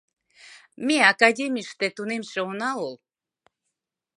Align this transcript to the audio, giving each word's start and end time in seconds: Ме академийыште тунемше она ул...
Ме 0.85 0.97
академийыште 1.11 1.87
тунемше 1.95 2.39
она 2.49 2.71
ул... 2.85 2.95